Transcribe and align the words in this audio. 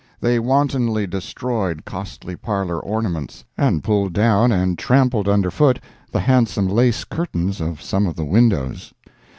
They 0.19 0.39
wantonly 0.39 1.05
destroyed 1.05 1.85
costly 1.85 2.35
parlor 2.35 2.79
ornaments, 2.79 3.45
and 3.55 3.83
pulled 3.83 4.13
down 4.13 4.51
and 4.51 4.75
trampled 4.75 5.29
under 5.29 5.51
foot 5.51 5.79
the 6.11 6.21
handsome 6.21 6.67
lace 6.67 7.03
curtains 7.03 7.61
of 7.61 7.83
some 7.83 8.07
of 8.07 8.15
the 8.15 8.25
windows. 8.25 8.95